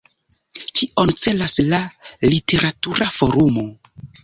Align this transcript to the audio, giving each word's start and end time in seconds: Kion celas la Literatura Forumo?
Kion 0.79 1.13
celas 1.25 1.59
la 1.67 1.83
Literatura 2.33 3.11
Forumo? 3.21 3.71